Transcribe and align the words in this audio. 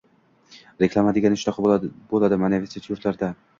Reklama 0.83 1.13
degani 1.17 1.37
shunaqa 1.43 1.67
bo‘ladi, 1.77 2.43
ma’naviyatsiz 2.47 2.91
yurtlarda 2.93 3.33